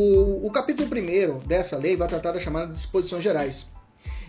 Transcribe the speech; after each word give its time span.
O, 0.00 0.46
o 0.46 0.52
capítulo 0.52 0.88
1 0.88 1.40
dessa 1.40 1.76
lei 1.76 1.96
vai 1.96 2.06
tratar 2.06 2.30
da 2.30 2.38
chamada 2.38 2.72
disposições 2.72 3.20
gerais. 3.20 3.66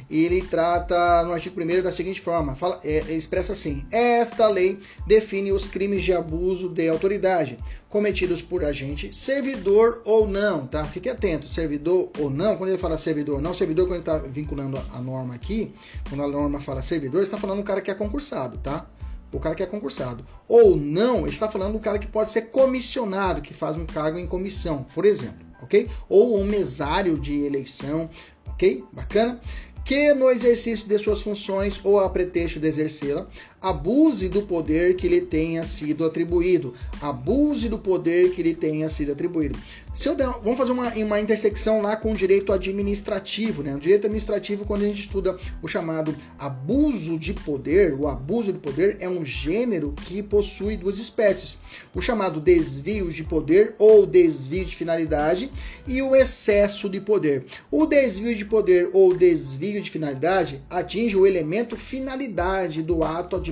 E 0.10 0.26
ele 0.26 0.42
trata 0.42 1.24
no 1.24 1.32
artigo 1.32 1.62
1 1.62 1.84
da 1.84 1.92
seguinte 1.92 2.20
forma: 2.20 2.56
fala, 2.56 2.80
é, 2.84 3.14
expressa 3.14 3.54
assim: 3.54 3.86
Esta 3.92 4.48
lei 4.48 4.80
define 5.06 5.52
os 5.52 5.68
crimes 5.68 6.04
de 6.04 6.12
abuso 6.12 6.70
de 6.70 6.90
autoridade 6.90 7.56
cometidos 7.88 8.42
por 8.42 8.66
agente, 8.66 9.16
servidor 9.16 10.02
ou 10.06 10.28
não, 10.28 10.66
tá? 10.66 10.84
Fique 10.86 11.08
atento, 11.08 11.48
servidor 11.48 12.10
ou 12.18 12.32
não. 12.32 12.58
Quando 12.58 12.70
ele 12.70 12.80
fala 12.80 12.98
servidor 12.98 13.36
ou 13.36 13.42
não, 13.42 13.54
servidor, 13.54 13.86
quando 13.86 14.02
ele 14.02 14.02
está 14.02 14.18
vinculando 14.18 14.82
a 14.92 15.00
norma 15.00 15.36
aqui, 15.36 15.72
quando 16.10 16.24
a 16.24 16.28
norma 16.28 16.60
fala 16.60 16.82
servidor, 16.82 17.22
está 17.22 17.38
falando 17.38 17.60
um 17.60 17.64
cara 17.64 17.80
que 17.80 17.92
é 17.92 17.94
concursado, 17.94 18.58
tá? 18.58 18.88
o 19.32 19.40
cara 19.40 19.54
que 19.54 19.62
é 19.62 19.68
concursado. 19.68 20.26
Ou 20.48 20.76
não, 20.76 21.28
está 21.28 21.48
falando 21.48 21.74
do 21.74 21.80
cara 21.80 22.00
que 22.00 22.08
pode 22.08 22.32
ser 22.32 22.50
comissionado, 22.50 23.44
que 23.44 23.54
faz 23.54 23.76
um 23.76 23.86
cargo 23.86 24.18
em 24.18 24.26
comissão, 24.26 24.84
por 24.96 25.06
exemplo 25.06 25.49
ok? 25.62 25.90
Ou 26.08 26.40
um 26.40 26.46
mesário 26.46 27.18
de 27.18 27.46
eleição, 27.46 28.10
ok? 28.48 28.84
Bacana? 28.92 29.40
Que 29.86 30.14
no 30.14 30.30
exercício 30.30 30.88
de 30.88 31.00
suas 31.00 31.22
funções 31.22 31.80
ou 31.84 32.00
a 32.00 32.10
pretexto 32.10 32.60
de 32.60 32.68
exercê-la, 32.68 33.28
abuse 33.62 34.30
do 34.30 34.42
poder 34.44 34.96
que 34.96 35.08
lhe 35.08 35.22
tenha 35.22 35.64
sido 35.64 36.06
atribuído. 36.06 36.74
Abuse 37.02 37.68
do 37.68 37.78
poder 37.78 38.32
que 38.32 38.42
lhe 38.42 38.56
tenha 38.56 38.90
sido 38.90 39.12
atribuído. 39.12 39.58
Se 39.94 40.08
eu 40.08 40.16
der, 40.16 40.28
vamos 40.28 40.58
fazer 40.58 40.72
uma, 40.72 40.94
uma 40.94 41.20
intersecção 41.20 41.82
lá 41.82 41.96
com 41.96 42.12
o 42.12 42.16
direito 42.16 42.54
administrativo, 42.54 43.64
né? 43.64 43.76
O 43.76 43.80
direito 43.80 44.06
administrativo, 44.06 44.64
quando 44.64 44.84
a 44.84 44.86
gente 44.86 45.02
estuda 45.02 45.38
o 45.62 45.68
chamado 45.68 46.16
abuso 46.38 47.18
de 47.18 47.34
poder, 47.34 47.96
o 47.96 48.08
abuso 48.08 48.54
de 48.54 48.60
poder 48.60 48.98
é 49.00 49.10
um 49.10 49.26
gênero 49.26 49.94
que 50.06 50.22
possui 50.22 50.78
duas 50.78 51.00
espécies: 51.00 51.58
o 51.94 52.02
chamado 52.02 52.40
desvio 52.40 53.12
de 53.12 53.24
poder 53.24 53.76
ou 53.80 54.06
desvio 54.06 54.64
de 54.64 54.76
finalidade 54.76 55.52
e 55.88 56.02
o 56.02 56.16
excesso 56.16 56.88
de 56.88 57.02
poder. 57.02 57.46
O 57.72 57.86
desvio 57.86 58.36
de 58.36 58.46
poder 58.46 58.90
ou 58.94 59.14
desvio 59.16 59.82
de 59.82 59.90
finalidade 59.90 60.62
atinge 60.70 61.18
o 61.18 61.26
elemento 61.26 61.76
finalidade 61.76 62.84
do 62.84 63.04
ato 63.04 63.36
administrativo, 63.36 63.49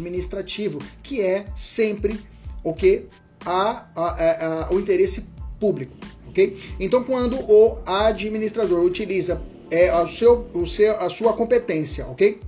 que 1.03 1.22
é 1.22 1.45
sempre 1.56 2.20
o 2.64 2.73
que 2.73 3.06
a, 3.45 3.86
a, 3.95 4.66
a, 4.66 4.73
o 4.73 4.80
interesse 4.80 5.26
público 5.59 5.95
ok? 6.38 6.59
Então, 6.80 7.03
quando 7.03 7.38
o 7.40 7.80
administrador 7.86 8.84
utiliza 8.84 9.42
é, 9.72 9.94
o 9.94 10.08
seu, 10.08 10.50
o 10.53 10.66
seu, 10.68 10.95
a 11.00 11.09
sua 11.09 11.34
competência, 11.34 12.06
ok? 12.08 12.40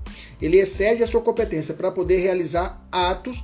Ele 0.42 0.60
excede 0.60 1.04
a 1.04 1.08
sua 1.08 1.22
competência 1.22 1.74
para 1.74 1.92
poder 1.92 2.18
realizar 2.18 2.86
atos 2.92 3.44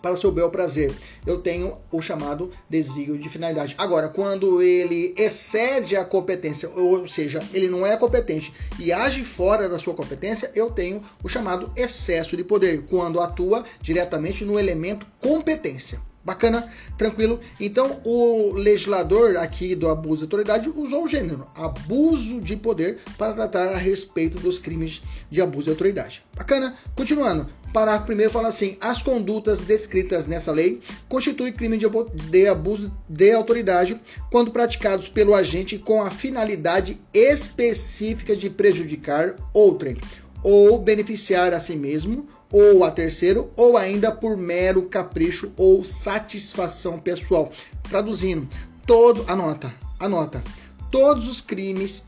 para 0.00 0.16
seu 0.16 0.30
bel 0.30 0.50
prazer. 0.50 0.92
Eu 1.26 1.40
tenho 1.40 1.78
o 1.90 2.00
chamado 2.00 2.50
desvio 2.68 3.18
de 3.18 3.28
finalidade. 3.28 3.74
Agora, 3.78 4.08
quando 4.08 4.62
ele 4.62 5.14
excede 5.16 5.96
a 5.96 6.04
competência, 6.04 6.68
ou 6.70 7.06
seja, 7.06 7.42
ele 7.52 7.68
não 7.68 7.86
é 7.86 7.96
competente 7.96 8.52
e 8.78 8.92
age 8.92 9.22
fora 9.22 9.68
da 9.68 9.78
sua 9.78 9.94
competência, 9.94 10.50
eu 10.54 10.70
tenho 10.70 11.02
o 11.22 11.28
chamado 11.28 11.72
excesso 11.76 12.36
de 12.36 12.44
poder, 12.44 12.82
quando 12.88 13.20
atua 13.20 13.64
diretamente 13.80 14.44
no 14.44 14.58
elemento 14.58 15.06
competência. 15.20 16.09
Bacana, 16.22 16.70
tranquilo. 16.98 17.40
Então, 17.58 18.00
o 18.04 18.52
legislador 18.52 19.36
aqui 19.38 19.74
do 19.74 19.88
abuso 19.88 20.18
de 20.18 20.24
autoridade 20.24 20.68
usou 20.68 21.04
o 21.04 21.08
gênero 21.08 21.46
abuso 21.54 22.40
de 22.40 22.56
poder 22.56 22.98
para 23.16 23.32
tratar 23.32 23.68
a 23.68 23.78
respeito 23.78 24.38
dos 24.38 24.58
crimes 24.58 25.00
de 25.30 25.40
abuso 25.40 25.64
de 25.64 25.70
autoridade. 25.70 26.22
Bacana? 26.36 26.76
Continuando. 26.94 27.46
Parágrafo 27.72 28.06
primeiro 28.06 28.32
fala 28.32 28.48
assim: 28.48 28.76
as 28.80 29.00
condutas 29.00 29.60
descritas 29.60 30.26
nessa 30.26 30.52
lei 30.52 30.80
constituem 31.08 31.52
crime 31.52 31.78
de 31.78 32.46
abuso 32.46 32.92
de 33.08 33.32
autoridade 33.32 34.00
quando 34.30 34.50
praticados 34.50 35.08
pelo 35.08 35.34
agente 35.34 35.78
com 35.78 36.02
a 36.02 36.10
finalidade 36.10 37.00
específica 37.14 38.34
de 38.34 38.50
prejudicar 38.50 39.36
outrem 39.54 39.96
ou 40.42 40.78
beneficiar 40.78 41.54
a 41.54 41.60
si 41.60 41.76
mesmo 41.76 42.28
ou 42.52 42.84
a 42.84 42.90
terceiro, 42.90 43.50
ou 43.56 43.76
ainda 43.76 44.10
por 44.10 44.36
mero 44.36 44.82
capricho 44.82 45.52
ou 45.56 45.84
satisfação 45.84 46.98
pessoal. 46.98 47.52
Traduzindo, 47.88 48.48
todo, 48.86 49.24
anota, 49.28 49.72
anota, 49.98 50.42
todos 50.90 51.28
os 51.28 51.40
crimes, 51.40 52.02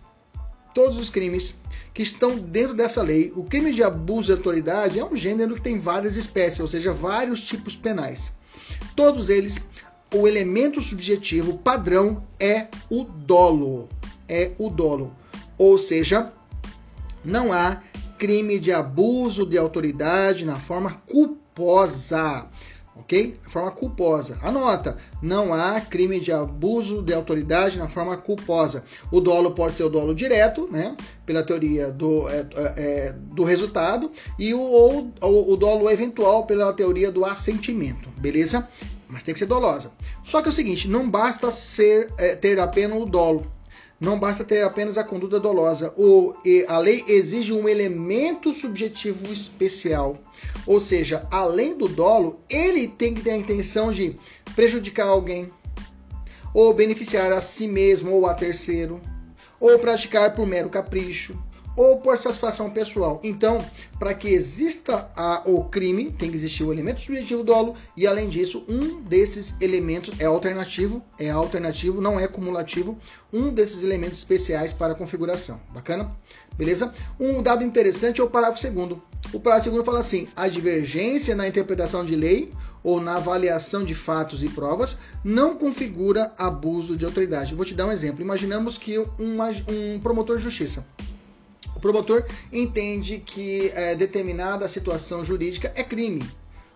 todos 0.74 0.98
os 0.98 1.10
crimes 1.10 1.54
que 1.94 2.02
estão 2.02 2.36
dentro 2.36 2.74
dessa 2.74 3.02
lei, 3.02 3.32
o 3.36 3.44
crime 3.44 3.72
de 3.72 3.82
abuso 3.82 4.26
de 4.26 4.32
autoridade 4.32 4.98
é 4.98 5.04
um 5.04 5.14
gênero 5.14 5.54
que 5.54 5.60
tem 5.60 5.78
várias 5.78 6.16
espécies, 6.16 6.60
ou 6.60 6.68
seja, 6.68 6.92
vários 6.92 7.42
tipos 7.42 7.76
penais. 7.76 8.32
Todos 8.96 9.28
eles, 9.28 9.58
o 10.14 10.26
elemento 10.26 10.80
subjetivo 10.80 11.58
padrão 11.58 12.24
é 12.40 12.68
o 12.90 13.04
dolo, 13.04 13.88
é 14.28 14.52
o 14.58 14.70
dolo, 14.70 15.12
ou 15.58 15.78
seja, 15.78 16.32
não 17.24 17.52
há 17.52 17.82
crime 18.22 18.56
de 18.56 18.70
abuso 18.70 19.44
de 19.44 19.58
autoridade 19.58 20.44
na 20.44 20.54
forma 20.54 21.02
culposa. 21.08 22.46
Ok? 22.94 23.34
Forma 23.48 23.72
culposa. 23.72 24.38
Anota, 24.40 24.96
não 25.20 25.52
há 25.52 25.80
crime 25.80 26.20
de 26.20 26.30
abuso 26.30 27.02
de 27.02 27.12
autoridade 27.12 27.78
na 27.78 27.88
forma 27.88 28.16
culposa. 28.16 28.84
O 29.10 29.20
dolo 29.20 29.50
pode 29.50 29.74
ser 29.74 29.82
o 29.82 29.88
dolo 29.88 30.14
direto, 30.14 30.68
né? 30.70 30.96
Pela 31.26 31.42
teoria 31.42 31.90
do, 31.90 32.28
é, 32.28 32.46
é, 32.76 33.12
do 33.12 33.42
resultado, 33.42 34.12
e 34.38 34.54
o, 34.54 34.60
ou, 34.60 35.12
o, 35.20 35.54
o 35.54 35.56
dolo 35.56 35.90
eventual 35.90 36.46
pela 36.46 36.72
teoria 36.72 37.10
do 37.10 37.24
assentimento, 37.24 38.08
beleza? 38.18 38.68
Mas 39.08 39.24
tem 39.24 39.34
que 39.34 39.40
ser 39.40 39.46
dolosa. 39.46 39.90
Só 40.22 40.40
que 40.40 40.46
é 40.48 40.50
o 40.50 40.54
seguinte, 40.54 40.86
não 40.86 41.10
basta 41.10 41.50
ser, 41.50 42.08
é, 42.16 42.36
ter 42.36 42.60
apenas 42.60 43.02
o 43.02 43.04
dolo 43.04 43.50
não 44.02 44.18
basta 44.18 44.42
ter 44.42 44.64
apenas 44.64 44.98
a 44.98 45.04
conduta 45.04 45.38
dolosa. 45.38 45.94
O, 45.96 46.34
a 46.66 46.78
lei 46.78 47.04
exige 47.06 47.52
um 47.52 47.68
elemento 47.68 48.52
subjetivo 48.52 49.32
especial. 49.32 50.18
Ou 50.66 50.80
seja, 50.80 51.24
além 51.30 51.78
do 51.78 51.86
dolo, 51.86 52.40
ele 52.50 52.88
tem 52.88 53.14
que 53.14 53.22
ter 53.22 53.30
a 53.30 53.36
intenção 53.36 53.92
de 53.92 54.18
prejudicar 54.56 55.06
alguém, 55.06 55.52
ou 56.52 56.74
beneficiar 56.74 57.32
a 57.32 57.40
si 57.40 57.68
mesmo 57.68 58.10
ou 58.10 58.26
a 58.26 58.34
terceiro, 58.34 59.00
ou 59.60 59.78
praticar 59.78 60.34
por 60.34 60.48
mero 60.48 60.68
capricho, 60.68 61.38
ou 61.76 61.98
por 61.98 62.16
satisfação 62.18 62.70
pessoal. 62.70 63.20
Então, 63.22 63.64
para 63.98 64.14
que 64.14 64.28
exista 64.28 65.10
a, 65.16 65.42
o 65.44 65.64
crime, 65.64 66.10
tem 66.10 66.30
que 66.30 66.36
existir 66.36 66.64
o 66.64 66.72
elemento 66.72 67.00
subjetivo 67.00 67.42
dolo 67.42 67.74
e, 67.96 68.06
além 68.06 68.28
disso, 68.28 68.64
um 68.68 69.02
desses 69.02 69.54
elementos 69.60 70.18
é 70.20 70.26
alternativo, 70.26 71.02
é 71.18 71.30
alternativo, 71.30 72.00
não 72.00 72.18
é 72.18 72.26
cumulativo, 72.26 72.98
um 73.32 73.50
desses 73.50 73.82
elementos 73.82 74.18
especiais 74.18 74.72
para 74.72 74.92
a 74.92 74.96
configuração. 74.96 75.60
Bacana? 75.72 76.10
Beleza? 76.56 76.92
Um 77.18 77.42
dado 77.42 77.64
interessante 77.64 78.20
é 78.20 78.24
o 78.24 78.28
parágrafo 78.30 78.60
segundo. 78.60 79.02
O 79.32 79.40
parágrafo 79.40 79.70
segundo 79.70 79.84
fala 79.84 80.00
assim: 80.00 80.28
a 80.36 80.48
divergência 80.48 81.34
na 81.34 81.48
interpretação 81.48 82.04
de 82.04 82.14
lei 82.14 82.52
ou 82.84 83.00
na 83.00 83.16
avaliação 83.16 83.84
de 83.84 83.94
fatos 83.94 84.42
e 84.42 84.48
provas 84.48 84.98
não 85.24 85.56
configura 85.56 86.32
abuso 86.36 86.96
de 86.96 87.04
autoridade. 87.04 87.54
Vou 87.54 87.64
te 87.64 87.74
dar 87.74 87.86
um 87.86 87.92
exemplo. 87.92 88.20
Imaginamos 88.20 88.76
que 88.76 88.98
um 88.98 90.00
promotor 90.02 90.36
de 90.36 90.42
justiça 90.42 90.84
promotor 91.82 92.24
entende 92.52 93.18
que 93.18 93.70
é, 93.74 93.94
determinada 93.94 94.66
situação 94.68 95.22
jurídica 95.24 95.70
é 95.74 95.82
crime, 95.82 96.24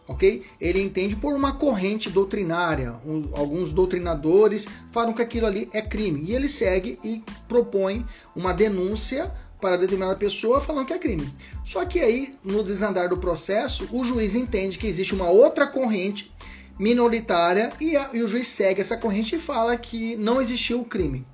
ok? 0.06 0.44
Ele 0.60 0.82
entende 0.82 1.16
por 1.16 1.32
uma 1.34 1.54
corrente 1.54 2.10
doutrinária. 2.10 2.96
Um, 3.06 3.30
alguns 3.32 3.72
doutrinadores 3.72 4.66
falam 4.92 5.14
que 5.14 5.22
aquilo 5.22 5.46
ali 5.46 5.70
é 5.72 5.80
crime 5.80 6.22
e 6.28 6.34
ele 6.34 6.48
segue 6.48 6.98
e 7.02 7.22
propõe 7.48 8.04
uma 8.34 8.52
denúncia 8.52 9.32
para 9.60 9.76
determinada 9.76 10.16
pessoa 10.16 10.60
falando 10.60 10.86
que 10.86 10.92
é 10.92 10.98
crime. 10.98 11.32
Só 11.64 11.84
que 11.86 12.00
aí, 12.00 12.34
no 12.44 12.62
desandar 12.62 13.08
do 13.08 13.16
processo, 13.16 13.88
o 13.90 14.04
juiz 14.04 14.34
entende 14.34 14.76
que 14.76 14.86
existe 14.86 15.14
uma 15.14 15.30
outra 15.30 15.66
corrente 15.66 16.30
minoritária 16.78 17.72
e, 17.80 17.96
a, 17.96 18.10
e 18.12 18.22
o 18.22 18.28
juiz 18.28 18.48
segue 18.48 18.82
essa 18.82 18.96
corrente 18.96 19.36
e 19.36 19.38
fala 19.38 19.76
que 19.76 20.14
não 20.16 20.40
existiu 20.40 20.80
o 20.80 20.84
crime. 20.84 21.26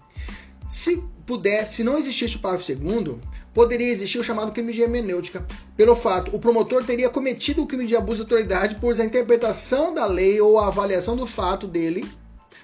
Se 0.69 1.03
pudesse, 1.27 1.77
se 1.77 1.85
não 1.85 1.99
existisse 1.99 2.37
o 2.37 2.39
parágrafo 2.39 2.67
segundo, 2.67 3.21
poderia 3.53 3.89
existir 3.89 4.19
o 4.19 4.25
chamado 4.25 4.53
crime 4.53 4.73
de 4.73 4.83
hermenêutica. 4.83 5.47
Pelo 5.77 5.95
fato, 5.95 6.35
o 6.35 6.39
promotor 6.39 6.85
teria 6.85 7.11
cometido 7.11 7.63
o 7.63 7.67
crime 7.67 7.87
de 7.87 7.97
abuso 7.97 8.19
de 8.19 8.33
autoridade, 8.33 8.79
pois 8.81 8.99
a 8.99 9.05
interpretação 9.05 9.93
da 9.93 10.07
lei 10.07 10.41
ou 10.41 10.59
a 10.59 10.69
avaliação 10.69 11.17
do 11.17 11.27
fato 11.27 11.67
dele 11.67 12.05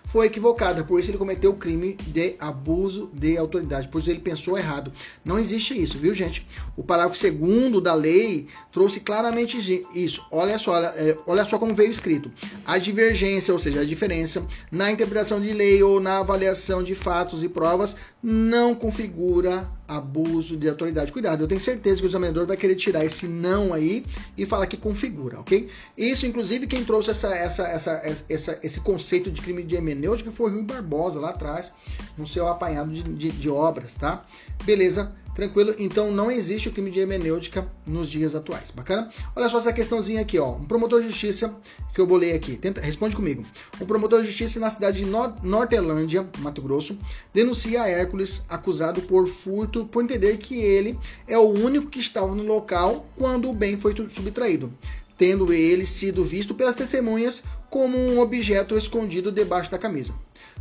foi 0.08 0.26
equivocada, 0.26 0.82
por 0.82 0.99
isso 0.99 1.11
ele 1.11 1.19
cometeu 1.19 1.50
o 1.50 1.56
crime 1.56 1.93
de 1.94 2.35
abuso 2.38 3.11
de 3.12 3.37
autoridade, 3.37 3.88
por 3.88 4.00
isso 4.00 4.11
ele 4.11 4.20
pensou 4.20 4.56
errado. 4.56 4.90
Não 5.23 5.38
existe 5.38 5.81
isso, 5.81 5.99
viu, 5.99 6.14
gente? 6.14 6.46
O 6.76 6.82
parágrafo 6.82 7.17
segundo 7.17 7.79
da 7.79 7.93
lei 7.93 8.46
trouxe 8.73 9.00
claramente 9.00 9.58
isso. 9.94 10.25
Olha 10.31 10.56
só, 10.56 10.82
é, 10.82 11.17
olha 11.26 11.44
só 11.44 11.58
como 11.58 11.75
veio 11.75 11.90
escrito. 11.90 12.32
A 12.64 12.79
divergência, 12.79 13.52
ou 13.52 13.61
seja, 13.61 13.81
a 13.81 13.85
diferença 13.85 14.46
na 14.73 14.90
interpretação 14.90 15.40
de 15.40 15.52
lei 15.52 15.82
ou 15.82 16.00
na 16.00 16.19
avaliação 16.19 16.82
de 16.82 16.94
fatos 16.94 17.43
e 17.43 17.49
provas 17.49 17.94
não 18.23 18.75
configura 18.75 19.69
abuso 19.88 20.55
de 20.55 20.69
autoridade. 20.69 21.11
Cuidado, 21.11 21.43
eu 21.43 21.49
tenho 21.49 21.61
certeza 21.61 21.96
que 21.96 22.06
o 22.06 22.11
examinador 22.11 22.46
vai 22.46 22.56
querer 22.56 22.75
tirar 22.75 23.05
esse 23.05 23.26
não 23.26 23.73
aí 23.73 24.05
e 24.37 24.44
falar 24.44 24.67
que 24.67 24.76
configura, 24.76 25.40
ok? 25.40 25.69
Isso, 25.96 26.26
inclusive, 26.26 26.67
quem 26.67 26.85
trouxe 26.85 27.11
essa, 27.11 27.35
essa, 27.35 27.67
essa, 27.67 28.23
essa, 28.29 28.58
esse 28.62 28.81
conceito 28.81 29.31
de 29.31 29.40
crime 29.40 29.62
de 29.62 29.75
hermenêutica 29.75 30.31
foi 30.31 30.50
o 30.50 30.55
Rui 30.55 30.62
Barbosa 30.62 31.19
lá 31.19 31.31
atrás, 31.31 31.73
no 32.19 32.26
seu 32.26 32.46
apanhado 32.46 32.93
de, 32.93 33.02
de, 33.02 33.31
de 33.31 33.49
obras, 33.49 33.94
tá? 33.94 34.26
Beleza? 34.64 35.11
Tranquilo? 35.38 35.73
Então 35.79 36.11
não 36.11 36.32
existe 36.32 36.69
o 36.69 36.73
crime 36.73 36.90
de 36.90 36.99
hermenêutica 36.99 37.64
nos 37.87 38.11
dias 38.11 38.35
atuais. 38.35 38.73
Bacana? 38.73 39.08
Olha 39.37 39.49
só 39.49 39.58
essa 39.58 39.73
questãozinha 39.73 40.20
aqui, 40.20 40.37
ó. 40.37 40.56
Um 40.56 40.64
promotor 40.64 41.00
de 41.00 41.06
justiça 41.06 41.55
que 41.94 42.00
eu 42.00 42.06
bolei 42.08 42.32
aqui. 42.32 42.56
Tenta, 42.56 42.81
responde 42.81 43.14
comigo. 43.14 43.46
Um 43.81 43.87
promotor 43.87 44.20
de 44.20 44.26
justiça 44.26 44.58
na 44.58 44.69
cidade 44.69 45.05
de 45.05 45.06
Nor 45.06 45.32
Nortelândia, 45.44 46.29
Mato 46.40 46.61
Grosso, 46.61 46.99
denuncia 47.32 47.85
a 47.85 47.88
Hércules 47.88 48.43
acusado 48.49 49.00
por 49.02 49.29
furto 49.29 49.87
por 49.87 50.02
entender 50.02 50.38
que 50.38 50.56
ele 50.56 50.99
é 51.29 51.38
o 51.38 51.49
único 51.49 51.88
que 51.88 52.00
estava 52.00 52.35
no 52.35 52.43
local 52.43 53.06
quando 53.17 53.49
o 53.49 53.55
bem 53.55 53.79
foi 53.79 53.94
subtraído, 54.08 54.75
tendo 55.17 55.52
ele 55.52 55.87
sido 55.87 56.25
visto 56.25 56.52
pelas 56.52 56.75
testemunhas 56.75 57.44
como 57.70 57.96
um 57.96 58.19
objeto 58.19 58.76
escondido 58.76 59.31
debaixo 59.31 59.70
da 59.70 59.79
camisa. 59.79 60.12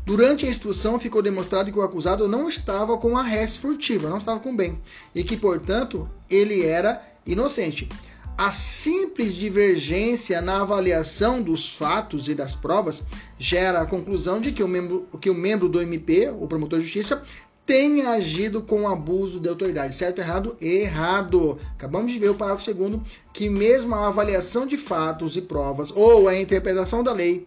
Durante 0.07 0.45
a 0.45 0.49
instrução 0.49 0.97
ficou 0.97 1.21
demonstrado 1.21 1.69
que 1.69 1.77
o 1.77 1.81
acusado 1.81 2.29
não 2.29 2.47
estava 2.47 2.97
com 2.97 3.17
a 3.17 3.21
res 3.21 3.57
furtiva, 3.57 4.09
não 4.09 4.19
estava 4.19 4.39
com 4.39 4.55
bem, 4.55 4.79
e 5.13 5.21
que, 5.21 5.35
portanto, 5.35 6.09
ele 6.29 6.65
era 6.65 7.05
inocente. 7.25 7.89
A 8.37 8.49
simples 8.49 9.33
divergência 9.33 10.39
na 10.39 10.61
avaliação 10.61 11.41
dos 11.41 11.75
fatos 11.75 12.29
e 12.29 12.33
das 12.33 12.55
provas 12.55 13.03
gera 13.37 13.81
a 13.81 13.85
conclusão 13.85 14.39
de 14.39 14.53
que 14.53 14.63
o 14.63 14.67
membro, 14.69 15.05
que 15.19 15.29
o 15.29 15.35
membro 15.35 15.67
do 15.67 15.81
MP, 15.81 16.29
o 16.29 16.47
promotor 16.47 16.79
de 16.79 16.85
justiça, 16.85 17.21
tenha 17.65 18.11
agido 18.11 18.61
com 18.61 18.87
abuso 18.87 19.41
de 19.41 19.49
autoridade. 19.49 19.93
Certo, 19.93 20.19
errado? 20.19 20.55
Errado. 20.61 21.57
Acabamos 21.73 22.13
de 22.13 22.17
ver 22.17 22.29
o 22.29 22.35
parágrafo 22.35 22.63
segundo 22.63 23.03
que 23.33 23.49
mesmo 23.49 23.93
a 23.93 24.07
avaliação 24.07 24.65
de 24.65 24.77
fatos 24.77 25.35
e 25.35 25.41
provas 25.41 25.91
ou 25.93 26.29
a 26.29 26.39
interpretação 26.39 27.03
da 27.03 27.11
lei 27.11 27.43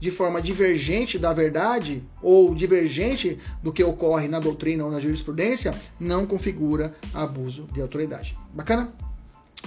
de 0.00 0.10
forma 0.10 0.40
divergente 0.40 1.18
da 1.18 1.32
verdade 1.32 2.02
ou 2.22 2.54
divergente 2.54 3.38
do 3.62 3.72
que 3.72 3.84
ocorre 3.84 4.26
na 4.26 4.40
doutrina 4.40 4.84
ou 4.84 4.90
na 4.90 4.98
jurisprudência, 4.98 5.74
não 6.00 6.26
configura 6.26 6.94
abuso 7.12 7.66
de 7.72 7.80
autoridade. 7.80 8.36
Bacana? 8.54 8.92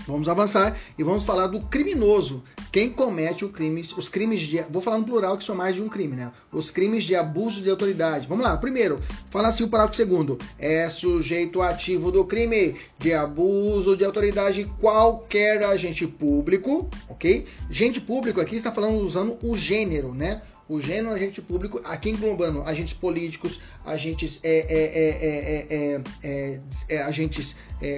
Vamos 0.07 0.27
avançar 0.27 0.77
e 0.97 1.03
vamos 1.03 1.23
falar 1.23 1.47
do 1.47 1.61
criminoso. 1.61 2.43
Quem 2.71 2.89
comete 2.89 3.45
o 3.45 3.49
crime, 3.49 3.81
os 3.81 4.09
crimes 4.09 4.41
de. 4.41 4.61
Vou 4.69 4.81
falar 4.81 4.97
no 4.97 5.05
plural 5.05 5.37
que 5.37 5.43
são 5.43 5.55
mais 5.55 5.75
de 5.75 5.81
um 5.81 5.87
crime, 5.87 6.15
né? 6.15 6.31
Os 6.51 6.69
crimes 6.69 7.03
de 7.03 7.15
abuso 7.15 7.61
de 7.61 7.69
autoridade. 7.69 8.27
Vamos 8.27 8.43
lá. 8.43 8.57
Primeiro, 8.57 8.99
fala 9.29 9.47
assim 9.47 9.63
o 9.63 9.67
parágrafo 9.67 9.95
segundo. 9.95 10.37
É 10.57 10.89
sujeito 10.89 11.61
ativo 11.61 12.11
do 12.11 12.25
crime 12.25 12.75
de 12.97 13.13
abuso 13.13 13.95
de 13.95 14.03
autoridade 14.03 14.69
qualquer 14.79 15.63
agente 15.63 16.07
público, 16.07 16.89
ok? 17.07 17.45
Agente 17.69 18.01
público 18.01 18.41
aqui 18.41 18.55
está 18.55 18.71
falando 18.71 18.99
usando 18.99 19.37
o 19.43 19.55
gênero, 19.55 20.13
né? 20.13 20.41
O 20.67 20.81
gênero 20.81 21.13
agente 21.13 21.41
público, 21.41 21.81
aqui 21.83 22.09
englobando 22.09 22.63
agentes 22.63 22.93
políticos, 22.93 23.59
agentes, 23.85 24.39
é, 24.43 26.01
é, 26.23 26.61
é, 26.89 27.01
agentes 27.03 27.55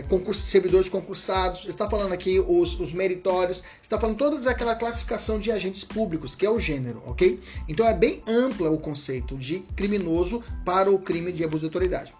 concurs, 0.09 0.37
servidores 0.37 0.89
concursados, 0.89 1.65
está 1.65 1.89
falando 1.89 2.13
aqui 2.13 2.39
os, 2.39 2.79
os 2.79 2.91
meritórios, 2.91 3.63
está 3.81 3.99
falando 3.99 4.17
toda 4.17 4.49
aquela 4.49 4.75
classificação 4.75 5.39
de 5.39 5.51
agentes 5.51 5.83
públicos, 5.83 6.33
que 6.33 6.45
é 6.45 6.49
o 6.49 6.59
gênero, 6.59 7.03
ok? 7.05 7.39
Então 7.67 7.87
é 7.87 7.93
bem 7.93 8.21
ampla 8.27 8.69
o 8.69 8.79
conceito 8.79 9.37
de 9.37 9.59
criminoso 9.75 10.43
para 10.63 10.89
o 10.89 10.99
crime 10.99 11.31
de 11.31 11.43
abuso 11.43 11.61
de 11.61 11.65
autoridade. 11.65 12.13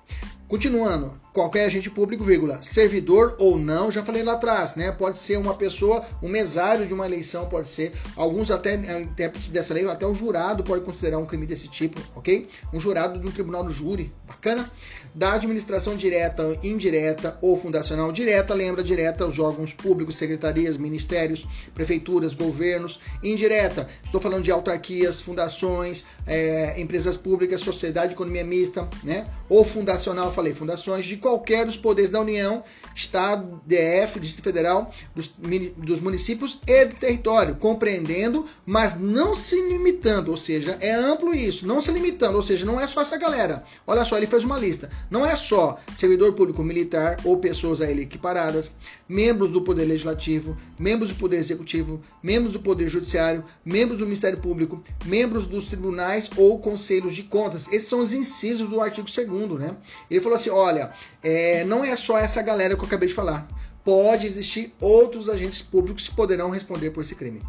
Continuando, 0.47 1.19
qualquer 1.35 1.65
agente 1.65 1.89
público, 1.89 2.23
vírgula, 2.23 2.61
servidor 2.61 3.35
ou 3.37 3.59
não, 3.59 3.91
já 3.91 4.01
falei 4.01 4.23
lá 4.23 4.33
atrás, 4.33 4.77
né? 4.77 4.89
Pode 4.93 5.17
ser 5.17 5.37
uma 5.37 5.53
pessoa, 5.53 6.05
um 6.23 6.29
mesário 6.29 6.87
de 6.87 6.93
uma 6.93 7.05
eleição, 7.05 7.45
pode 7.49 7.67
ser, 7.67 7.91
alguns 8.15 8.49
até 8.49 8.75
intérpretes 9.01 9.49
dessa 9.49 9.73
lei, 9.73 9.85
até 9.85 10.07
o 10.07 10.15
jurado 10.15 10.63
pode 10.63 10.85
considerar 10.85 11.17
um 11.17 11.25
crime 11.25 11.45
desse 11.45 11.67
tipo, 11.67 11.99
ok? 12.15 12.47
Um 12.71 12.79
jurado 12.79 13.19
um 13.19 13.31
tribunal 13.31 13.65
do 13.65 13.71
júri, 13.71 14.13
bacana? 14.25 14.71
Da 15.13 15.33
administração 15.33 15.95
direta, 15.95 16.57
indireta 16.63 17.37
ou 17.41 17.57
fundacional 17.57 18.11
direta, 18.11 18.53
lembra 18.53 18.83
direta 18.83 19.25
os 19.25 19.39
órgãos 19.39 19.73
públicos, 19.73 20.17
secretarias, 20.17 20.77
ministérios, 20.77 21.45
prefeituras, 21.73 22.33
governos. 22.33 22.99
Indireta, 23.23 23.87
estou 24.03 24.19
falando 24.19 24.43
de 24.43 24.51
autarquias, 24.51 25.21
fundações, 25.21 26.05
é, 26.27 26.79
empresas 26.79 27.15
públicas, 27.15 27.61
sociedade, 27.61 28.13
economia 28.13 28.43
mista, 28.43 28.87
né? 29.03 29.25
Ou 29.47 29.63
fundacional, 29.63 30.33
falei, 30.33 30.53
fundações 30.53 31.05
de 31.05 31.15
qualquer 31.25 31.65
dos 31.65 31.75
poderes 31.75 32.11
da 32.11 32.21
União, 32.21 32.63
Estado, 32.93 33.59
DF, 33.65 34.19
Distrito 34.19 34.43
Federal, 34.43 34.93
dos, 35.15 35.33
dos 35.75 35.99
municípios 35.99 36.59
e 36.67 36.85
do 36.85 36.95
território, 36.95 37.55
compreendendo, 37.55 38.45
mas 38.63 38.95
não 38.95 39.33
se 39.33 39.55
limitando, 39.55 40.29
ou 40.29 40.37
seja, 40.37 40.77
é 40.79 40.93
amplo 40.93 41.33
isso, 41.33 41.65
não 41.65 41.81
se 41.81 41.91
limitando, 41.91 42.35
ou 42.35 42.43
seja, 42.43 42.63
não 42.63 42.79
é 42.79 42.85
só 42.85 43.01
essa 43.01 43.17
galera. 43.17 43.63
Olha 43.87 44.05
só, 44.05 44.17
ele 44.17 44.27
fez 44.27 44.43
uma 44.43 44.55
lista. 44.59 44.87
Não 45.09 45.25
é 45.25 45.35
só 45.35 45.79
servidor 45.97 46.33
público 46.33 46.63
militar 46.63 47.17
ou 47.23 47.37
pessoas 47.37 47.81
a 47.81 47.89
ele 47.89 48.03
equiparadas, 48.03 48.69
membros 49.09 49.51
do 49.51 49.61
Poder 49.61 49.85
Legislativo, 49.85 50.55
membros 50.77 51.09
do 51.09 51.15
Poder 51.15 51.37
Executivo, 51.37 52.01
membros 52.21 52.53
do 52.53 52.59
Poder 52.59 52.87
Judiciário, 52.87 53.43
membros 53.63 53.97
do 53.97 54.05
Ministério 54.05 54.39
Público, 54.39 54.83
membros 55.05 55.47
dos 55.47 55.65
tribunais 55.65 56.29
ou 56.37 56.59
conselhos 56.59 57.15
de 57.15 57.23
contas. 57.23 57.67
Esses 57.71 57.87
são 57.87 57.99
os 57.99 58.13
incisos 58.13 58.69
do 58.69 58.79
artigo 58.79 59.07
2 59.07 59.59
né? 59.59 59.75
Ele 60.09 60.21
falou 60.21 60.35
assim, 60.35 60.49
olha, 60.49 60.93
é, 61.25 61.63
não 61.63 61.83
é 61.83 61.95
só 61.95 62.19
essa 62.19 62.39
galera 62.43 62.75
que 62.75 62.81
eu 62.81 62.85
acabei 62.85 63.09
de 63.09 63.15
falar. 63.15 63.47
Pode 63.83 64.27
existir 64.27 64.71
outros 64.79 65.27
agentes 65.27 65.59
públicos 65.59 66.07
que 66.07 66.15
poderão 66.15 66.51
responder 66.51 66.91
por 66.91 67.01
esse 67.01 67.15
crime. 67.15 67.41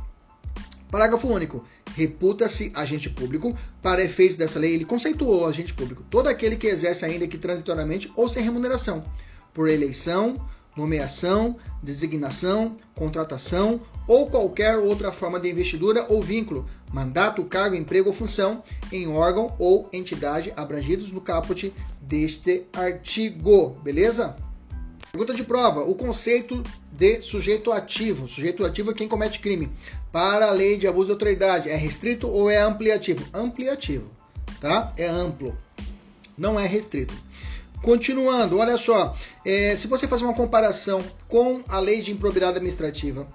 Parágrafo 0.91 1.29
único. 1.29 1.63
Reputa-se 1.95 2.73
agente 2.75 3.11
público, 3.11 3.57
para 3.83 4.03
efeitos 4.03 4.37
dessa 4.37 4.59
lei, 4.59 4.75
ele 4.75 4.87
conceituou 4.87 5.47
agente 5.47 5.75
público, 5.75 6.03
todo 6.11 6.27
aquele 6.27 6.57
que 6.57 6.67
exerce 6.67 7.05
ainda 7.05 7.27
que 7.27 7.39
transitoriamente 7.39 8.11
ou 8.17 8.29
sem 8.29 8.43
remuneração, 8.43 9.03
por 9.53 9.69
eleição, 9.69 10.35
nomeação, 10.77 11.57
designação, 11.83 12.77
contratação 12.95 13.81
ou 14.07 14.27
qualquer 14.29 14.77
outra 14.77 15.11
forma 15.11 15.41
de 15.41 15.51
investidura 15.51 16.07
ou 16.09 16.23
vínculo, 16.23 16.67
mandato, 16.93 17.45
cargo, 17.45 17.75
emprego 17.75 18.09
ou 18.09 18.15
função 18.15 18.63
em 18.93 19.09
órgão 19.09 19.55
ou 19.59 19.89
entidade 19.93 20.53
abrangidos 20.57 21.11
no 21.11 21.21
caput 21.21 21.73
deste 22.01 22.67
artigo, 22.73 23.71
beleza? 23.83 24.37
Pergunta 25.11 25.35
de 25.35 25.45
prova: 25.45 25.81
o 25.81 25.95
conceito 25.95 26.63
de 26.93 27.23
sujeito 27.23 27.73
ativo. 27.73 28.29
Sujeito 28.29 28.65
ativo 28.65 28.91
é 28.91 28.95
quem 28.95 29.09
comete 29.09 29.41
crime. 29.41 29.73
Para 30.13 30.49
a 30.49 30.51
lei 30.51 30.77
de 30.77 30.87
abuso 30.87 31.07
de 31.07 31.13
autoridade, 31.13 31.71
é 31.71 31.77
restrito 31.77 32.29
ou 32.29 32.51
é 32.51 32.59
ampliativo? 32.59 33.27
Ampliativo, 33.33 34.11
tá? 34.61 34.93
É 34.97 35.07
amplo, 35.07 35.57
não 36.37 36.61
é 36.61 36.67
restrito. 36.67 37.15
Continuando, 37.87 38.59
olha 38.59 38.77
só, 38.77 39.17
é, 39.45 39.77
se 39.77 39.87
você 39.87 40.09
fazer 40.09 40.25
uma 40.25 40.35
comparação 40.35 41.01
com 41.29 41.63
a 41.69 41.79
lei 41.79 42.01
de 42.01 42.11
improbidade 42.11 42.57
administrativa, 42.57 43.29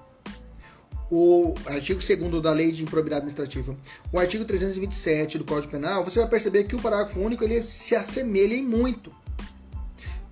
o 1.09 1.55
artigo 1.67 2.01
2 2.01 2.43
da 2.43 2.51
lei 2.51 2.69
de 2.73 2.83
improbidade 2.83 3.21
administrativa, 3.21 3.73
o 4.11 4.19
artigo 4.19 4.43
327 4.43 5.37
do 5.37 5.45
Código 5.45 5.71
Penal, 5.71 6.03
você 6.03 6.19
vai 6.19 6.27
perceber 6.27 6.65
que 6.65 6.75
o 6.75 6.81
parágrafo 6.81 7.17
único 7.21 7.45
ele 7.45 7.63
se 7.63 7.95
assemelha 7.95 8.53
em 8.53 8.61
muito 8.61 9.15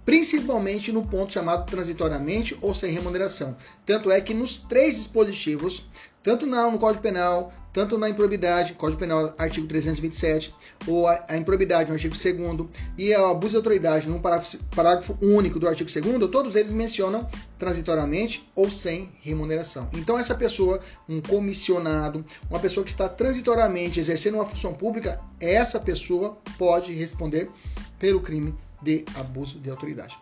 principalmente 0.03 0.91
no 0.91 1.05
ponto 1.05 1.31
chamado 1.31 1.69
transitoriamente 1.69 2.57
ou 2.61 2.73
sem 2.73 2.91
remuneração. 2.91 3.55
Tanto 3.85 4.09
é 4.09 4.19
que 4.19 4.33
nos 4.33 4.57
três 4.57 4.95
dispositivos, 4.95 5.85
tanto 6.23 6.47
no 6.47 6.79
Código 6.79 7.03
Penal, 7.03 7.53
tanto 7.71 7.97
na 7.97 8.09
improbidade, 8.09 8.73
Código 8.73 8.99
Penal, 8.99 9.33
artigo 9.37 9.67
327, 9.67 10.53
ou 10.87 11.07
a, 11.07 11.23
a 11.27 11.37
improbidade 11.37 11.89
no 11.89 11.95
artigo 11.95 12.15
2 12.15 12.69
e 12.97 13.15
o 13.15 13.25
abuso 13.25 13.51
de 13.51 13.57
autoridade 13.57 14.07
no 14.07 14.19
parágrafo, 14.19 14.57
parágrafo 14.75 15.17
único 15.21 15.59
do 15.59 15.67
artigo 15.67 15.89
2 15.89 16.31
todos 16.31 16.55
eles 16.55 16.71
mencionam 16.71 17.27
transitoriamente 17.57 18.47
ou 18.55 18.71
sem 18.71 19.11
remuneração. 19.21 19.89
Então, 19.93 20.17
essa 20.17 20.35
pessoa, 20.35 20.79
um 21.07 21.21
comissionado, 21.21 22.25
uma 22.49 22.59
pessoa 22.59 22.83
que 22.83 22.91
está 22.91 23.07
transitoriamente 23.07 23.99
exercendo 23.99 24.35
uma 24.35 24.45
função 24.45 24.73
pública, 24.73 25.19
essa 25.39 25.79
pessoa 25.79 26.37
pode 26.57 26.93
responder 26.93 27.49
pelo 27.97 28.21
crime 28.21 28.55
de 28.81 29.03
abuso 29.15 29.59
de 29.59 29.69
autoridade. 29.69 30.17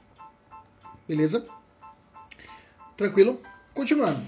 Beleza? 1.07 1.45
Tranquilo? 2.97 3.39
Continuando. 3.73 4.19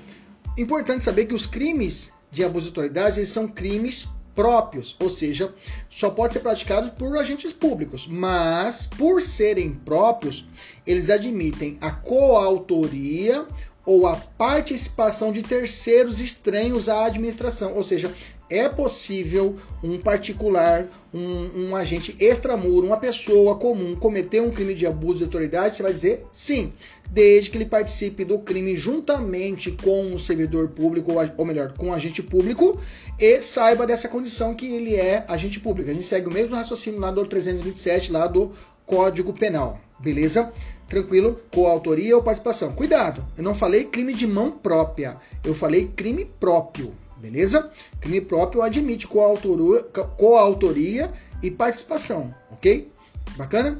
Importante 0.58 1.04
saber 1.04 1.26
que 1.26 1.34
os 1.34 1.46
crimes 1.46 2.14
de 2.32 2.44
abuso 2.44 2.66
de 2.66 2.70
autoridade 2.70 3.20
eles 3.20 3.30
são 3.30 3.48
crimes 3.48 4.08
próprios, 4.36 4.96
ou 5.00 5.10
seja, 5.10 5.54
só 5.90 6.10
pode 6.10 6.34
ser 6.34 6.40
praticado 6.40 6.92
por 6.92 7.18
agentes 7.18 7.52
públicos, 7.52 8.08
mas 8.08 8.88
por 8.88 9.22
serem 9.22 9.74
próprios, 9.74 10.48
eles 10.88 11.10
admitem 11.10 11.78
a 11.82 11.92
coautoria 11.92 13.46
ou 13.86 14.08
a 14.08 14.16
participação 14.16 15.32
de 15.32 15.42
terceiros 15.42 16.22
estranhos 16.22 16.88
à 16.88 17.06
administração, 17.06 17.76
ou 17.76 17.84
seja, 17.84 18.14
é 18.50 18.68
possível 18.68 19.58
um 19.84 19.98
particular, 19.98 20.88
um, 21.14 21.68
um, 21.68 21.76
agente 21.76 22.16
extramuro, 22.20 22.88
uma 22.88 22.98
pessoa 22.98 23.56
comum 23.56 23.96
cometer 23.96 24.42
um 24.42 24.50
crime 24.50 24.74
de 24.74 24.88
abuso 24.88 25.20
de 25.20 25.24
autoridade? 25.26 25.76
Você 25.76 25.84
vai 25.84 25.94
dizer 25.94 26.26
sim, 26.32 26.74
desde 27.10 27.50
que 27.50 27.58
ele 27.58 27.66
participe 27.66 28.26
do 28.26 28.40
crime 28.40 28.76
juntamente 28.76 29.72
com 29.72 30.14
o 30.14 30.20
servidor 30.20 30.70
público, 30.70 31.14
ou 31.38 31.46
melhor, 31.46 31.74
com 31.74 31.90
o 31.90 31.94
agente 31.94 32.24
público, 32.24 32.80
e 33.20 33.42
saiba 33.42 33.86
dessa 33.86 34.08
condição 34.08 34.56
que 34.56 34.74
ele 34.74 34.96
é 34.96 35.24
agente 35.28 35.60
público. 35.60 35.92
A 35.92 35.94
gente 35.94 36.08
segue 36.08 36.28
o 36.28 36.34
mesmo 36.34 36.56
raciocínio 36.56 37.00
lá 37.00 37.12
do 37.12 37.26
327, 37.26 38.12
lá 38.12 38.26
do 38.26 38.52
Código 38.86 39.34
Penal, 39.34 39.80
beleza? 40.00 40.52
Tranquilo? 40.88 41.40
Coautoria 41.54 42.16
ou 42.16 42.24
participação. 42.24 42.72
Cuidado, 42.72 43.24
eu 43.38 43.44
não 43.44 43.54
falei 43.54 43.84
crime 43.84 44.14
de 44.14 44.26
mão 44.26 44.50
própria, 44.50 45.18
eu 45.44 45.54
falei 45.54 45.88
crime 45.96 46.26
próprio 46.40 46.94
beleza? 47.20 47.72
Crime 48.00 48.22
próprio 48.22 48.62
admite 48.62 49.08
coautoria, 49.08 49.84
coautoria 50.18 51.12
e 51.42 51.52
participação, 51.52 52.34
ok? 52.52 52.92
Bacana? 53.38 53.80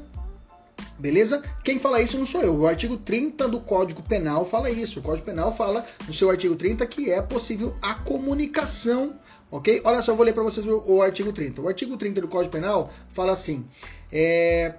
Beleza? 0.98 1.42
Quem 1.64 1.78
fala 1.78 2.00
isso 2.00 2.18
não 2.18 2.26
sou 2.26 2.42
eu. 2.42 2.54
O 2.54 2.66
artigo 2.66 2.96
30 2.98 3.48
do 3.48 3.60
Código 3.60 4.02
Penal 4.02 4.44
fala 4.44 4.70
isso. 4.70 5.00
O 5.00 5.02
Código 5.02 5.24
Penal 5.24 5.50
fala 5.50 5.84
no 6.06 6.12
seu 6.12 6.28
artigo 6.30 6.54
30 6.54 6.86
que 6.86 7.10
é 7.10 7.22
possível 7.22 7.74
a 7.80 7.94
comunicação, 7.94 9.14
ok? 9.50 9.80
Olha 9.82 10.02
só, 10.02 10.14
vou 10.14 10.24
ler 10.24 10.34
para 10.34 10.42
vocês 10.42 10.66
o, 10.66 10.82
o, 10.86 11.02
artigo 11.02 11.32
30. 11.32 11.62
O 11.62 11.68
artigo 11.68 11.96
30 11.96 12.20
do 12.20 12.28
Código 12.28 12.52
Penal 12.52 12.92
fala 13.12 13.32
assim: 13.32 13.66
é. 14.12 14.74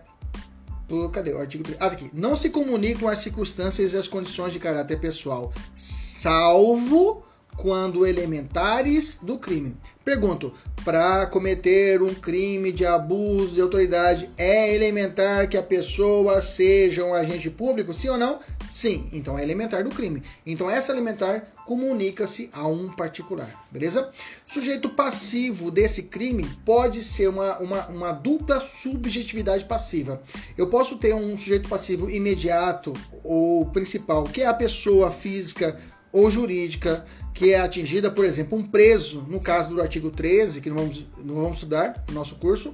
Cadê 1.12 1.34
o 1.34 1.40
artigo 1.40 1.64
30? 1.64 1.84
Ah, 1.84 1.88
aqui. 1.88 2.12
Não 2.14 2.36
se 2.36 2.52
comunicam 2.52 3.08
as 3.08 3.20
circunstâncias 3.20 3.94
e 3.94 3.98
as 3.98 4.08
condições 4.08 4.54
de 4.54 4.60
caráter 4.60 5.00
pessoal, 5.00 5.52
salvo 5.76 7.24
quando 7.62 8.08
elementares 8.08 9.20
do 9.22 9.38
crime. 9.38 9.78
Pergunto: 10.04 10.52
para 10.84 11.28
cometer 11.28 12.02
um 12.02 12.14
crime 12.14 12.72
de 12.72 12.84
abuso 12.84 13.54
de 13.54 13.62
autoridade, 13.62 14.32
é 14.36 14.74
elementar 14.74 15.48
que 15.48 15.56
a 15.56 15.62
pessoa 15.62 16.42
seja 16.42 17.06
um 17.06 17.14
agente 17.14 17.52
público? 17.52 17.94
Sim 17.94 18.10
ou 18.10 18.18
não? 18.18 18.40
Sim, 18.72 19.08
então 19.14 19.38
é 19.38 19.44
elementar 19.44 19.84
do 19.84 19.92
crime. 19.92 20.24
Então 20.44 20.70
essa 20.70 20.92
elementar 20.92 21.46
comunica-se 21.68 22.50
a 22.52 22.68
um 22.68 22.90
particular, 22.90 23.68
beleza? 23.70 24.10
Sujeito 24.46 24.90
passivo 24.90 25.70
desse 25.70 26.04
crime 26.04 26.50
pode 26.66 27.04
ser 27.04 27.28
uma, 27.28 27.60
uma, 27.60 27.88
uma 27.88 28.12
dupla 28.12 28.60
subjetividade 28.60 29.66
passiva. 29.66 30.20
Eu 30.58 30.68
posso 30.68 30.98
ter 30.98 31.14
um 31.14 31.38
sujeito 31.38 31.70
passivo 31.70 32.10
imediato 32.10 32.92
ou 33.24 33.68
principal, 33.68 34.24
que 34.24 34.42
é 34.42 34.48
a 34.48 34.54
pessoa 34.54 35.12
física 35.12 35.80
ou 36.12 36.30
jurídica 36.30 37.06
que 37.34 37.54
é 37.54 37.60
atingida, 37.60 38.12
por 38.12 38.26
exemplo, 38.26 38.58
um 38.58 38.64
preso, 38.64 39.26
no 39.28 39.40
caso 39.40 39.70
do 39.70 39.82
artigo 39.82 40.10
13, 40.10 40.62
que 40.62 40.70
não 40.70 40.78
vamos, 40.78 41.06
não 41.24 41.36
vamos 41.36 41.58
estudar 41.58 42.04
no 42.08 42.14
nosso 42.14 42.36
curso, 42.36 42.74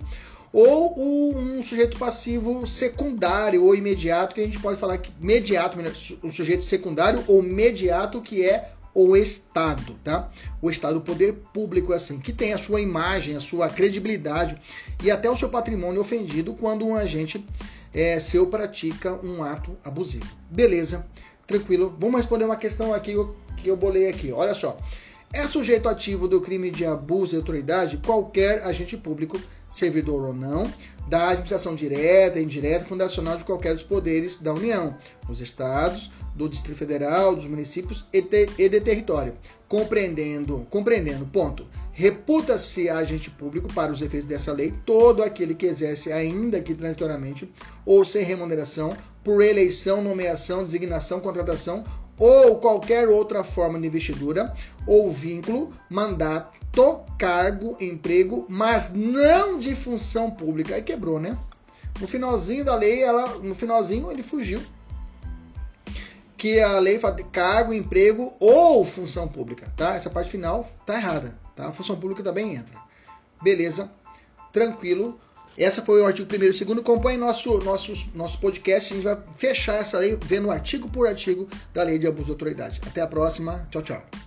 ou 0.51 0.99
um 0.99 1.61
sujeito 1.61 1.97
passivo 1.97 2.65
secundário 2.65 3.63
ou 3.63 3.75
imediato, 3.75 4.33
que 4.33 4.41
a 4.41 4.45
gente 4.45 4.59
pode 4.59 4.79
falar 4.79 4.97
que 4.97 5.11
mediato, 5.19 5.77
o 6.23 6.31
sujeito 6.31 6.63
secundário 6.63 7.23
ou 7.27 7.43
mediato, 7.43 8.21
que 8.21 8.43
é 8.43 8.71
o 8.93 9.15
Estado, 9.15 9.95
tá? 10.03 10.27
O 10.59 10.71
Estado, 10.71 10.97
o 10.97 11.01
poder 11.01 11.33
público, 11.53 11.93
é 11.93 11.97
assim, 11.97 12.17
que 12.17 12.33
tem 12.33 12.53
a 12.53 12.57
sua 12.57 12.81
imagem, 12.81 13.35
a 13.35 13.39
sua 13.39 13.69
credibilidade 13.69 14.59
e 15.03 15.11
até 15.11 15.29
o 15.29 15.37
seu 15.37 15.49
patrimônio 15.49 16.01
ofendido 16.01 16.55
quando 16.55 16.83
um 16.83 16.95
agente 16.95 17.45
é, 17.93 18.19
seu 18.19 18.47
pratica 18.47 19.13
um 19.23 19.43
ato 19.43 19.77
abusivo. 19.83 20.25
Beleza? 20.49 21.05
Tranquilo. 21.47 21.95
Vamos 21.97 22.17
responder 22.17 22.43
uma 22.43 22.57
questão 22.57 22.93
aqui 22.93 23.15
que 23.55 23.69
eu 23.69 23.77
bolei 23.77 24.09
aqui. 24.09 24.31
Olha 24.31 24.53
só. 24.53 24.77
É 25.33 25.45
sujeito 25.45 25.89
ativo 25.89 26.27
do 26.27 26.39
crime 26.39 26.71
de 26.71 26.85
abuso 26.85 27.31
de 27.31 27.35
autoridade 27.35 27.97
qualquer 27.97 28.63
agente 28.63 28.95
público, 28.95 29.39
servidor 29.67 30.23
ou 30.23 30.33
não, 30.33 30.71
da 31.07 31.29
administração 31.29 31.75
direta, 31.75 32.39
indireta, 32.39 32.85
fundacional 32.85 33.37
de 33.37 33.43
qualquer 33.43 33.73
dos 33.73 33.83
poderes 33.83 34.37
da 34.37 34.53
União, 34.53 34.97
dos 35.27 35.41
estados, 35.41 36.09
do 36.33 36.47
Distrito 36.47 36.77
Federal, 36.77 37.35
dos 37.35 37.45
municípios 37.45 38.05
e 38.13 38.21
de, 38.21 38.47
e 38.57 38.69
de 38.69 38.79
território, 38.79 39.33
compreendendo, 39.67 40.65
compreendendo, 40.69 41.25
ponto. 41.25 41.67
Reputa-se 41.91 42.89
agente 42.89 43.29
público 43.29 43.73
para 43.73 43.91
os 43.91 44.01
efeitos 44.01 44.29
dessa 44.29 44.53
lei 44.53 44.73
todo 44.85 45.23
aquele 45.23 45.55
que 45.55 45.65
exerce, 45.65 46.11
ainda 46.11 46.61
que 46.61 46.75
transitoriamente 46.75 47.51
ou 47.85 48.05
sem 48.05 48.23
remuneração, 48.23 48.95
por 49.23 49.43
eleição, 49.43 50.01
nomeação, 50.01 50.63
designação, 50.63 51.19
contratação 51.19 51.83
ou 52.17 52.59
qualquer 52.59 53.07
outra 53.07 53.43
forma 53.43 53.79
de 53.79 53.87
investidura 53.87 54.53
ou 54.85 55.11
vínculo, 55.11 55.71
mandato, 55.89 56.57
cargo, 57.17 57.75
emprego, 57.79 58.45
mas 58.47 58.91
não 58.93 59.57
de 59.57 59.75
função 59.75 60.29
pública. 60.29 60.75
Aí 60.75 60.81
quebrou, 60.81 61.19
né? 61.19 61.37
No 61.99 62.07
finalzinho 62.07 62.63
da 62.63 62.75
lei, 62.75 63.01
ela, 63.01 63.39
no 63.39 63.55
finalzinho 63.55 64.11
ele 64.11 64.21
fugiu. 64.21 64.61
Que 66.37 66.59
a 66.59 66.77
lei 66.77 66.99
fala 66.99 67.15
de 67.15 67.23
cargo, 67.23 67.73
emprego 67.73 68.35
ou 68.39 68.85
função 68.85 69.27
pública, 69.27 69.73
tá? 69.75 69.95
Essa 69.95 70.09
parte 70.09 70.29
final 70.29 70.69
tá 70.85 70.95
errada, 70.95 71.35
tá? 71.55 71.67
A 71.67 71.71
função 71.71 71.99
pública 71.99 72.21
também 72.21 72.53
entra. 72.55 72.77
Beleza? 73.41 73.91
Tranquilo. 74.51 75.19
Essa 75.57 75.81
foi 75.81 76.01
o 76.01 76.05
artigo 76.05 76.31
1 76.31 76.35
e 76.35 76.39
2. 76.39 76.61
Acompanhe 76.79 77.17
nosso, 77.17 77.57
nosso, 77.59 77.91
nosso 78.13 78.39
podcast. 78.39 78.93
A 78.93 78.95
gente 78.95 79.03
vai 79.05 79.17
fechar 79.35 79.75
essa 79.75 79.97
lei 79.97 80.17
vendo 80.23 80.51
artigo 80.51 80.87
por 80.89 81.07
artigo 81.07 81.47
da 81.73 81.83
lei 81.83 81.97
de 81.97 82.05
abuso 82.05 82.25
de 82.25 82.31
autoridade. 82.31 82.79
Até 82.85 83.01
a 83.01 83.07
próxima. 83.07 83.67
Tchau, 83.71 83.81
tchau. 83.81 84.26